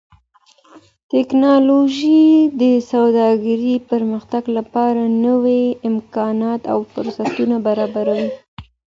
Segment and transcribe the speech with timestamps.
[1.11, 2.23] ټکنالوژي
[2.61, 8.29] د سوداګرۍ پرمختګ لپاره نوي امکانات او فرصتونه برابروي.